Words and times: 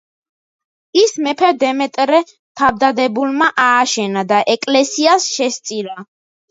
ის 1.01 1.13
მეფე 1.27 1.49
დემეტრე 1.65 2.23
თავდადებულმა 2.63 3.53
ააშენა 3.69 4.29
და 4.35 4.45
ეკლესიას 4.59 5.31
შესწირა. 5.39 6.05